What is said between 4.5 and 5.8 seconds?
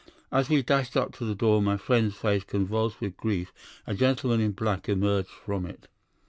black emerged from